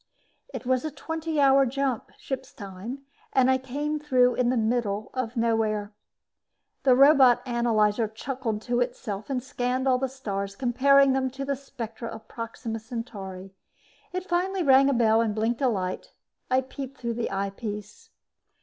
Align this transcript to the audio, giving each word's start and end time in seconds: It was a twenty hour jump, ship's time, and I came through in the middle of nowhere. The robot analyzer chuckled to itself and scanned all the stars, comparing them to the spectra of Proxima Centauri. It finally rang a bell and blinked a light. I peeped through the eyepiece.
It 0.51 0.65
was 0.65 0.83
a 0.83 0.89
twenty 0.89 1.39
hour 1.39 1.63
jump, 1.67 2.09
ship's 2.17 2.51
time, 2.53 3.05
and 3.33 3.51
I 3.51 3.59
came 3.59 3.99
through 3.99 4.33
in 4.33 4.49
the 4.49 4.57
middle 4.57 5.11
of 5.13 5.37
nowhere. 5.37 5.93
The 6.81 6.95
robot 6.95 7.43
analyzer 7.45 8.07
chuckled 8.07 8.63
to 8.63 8.79
itself 8.79 9.29
and 9.29 9.43
scanned 9.43 9.87
all 9.87 9.99
the 9.99 10.09
stars, 10.09 10.55
comparing 10.55 11.13
them 11.13 11.29
to 11.29 11.45
the 11.45 11.55
spectra 11.55 12.09
of 12.09 12.27
Proxima 12.27 12.79
Centauri. 12.79 13.53
It 14.11 14.23
finally 14.27 14.63
rang 14.63 14.89
a 14.89 14.93
bell 14.95 15.21
and 15.21 15.35
blinked 15.35 15.61
a 15.61 15.69
light. 15.69 16.13
I 16.49 16.61
peeped 16.61 16.97
through 16.99 17.13
the 17.13 17.29
eyepiece. 17.29 18.09